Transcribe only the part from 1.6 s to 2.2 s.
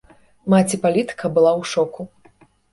ў шоку.